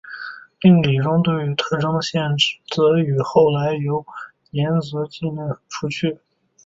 [0.59, 4.03] 定理中对于特征的限制则与后来由
[4.49, 6.17] 岩泽健吉和除去。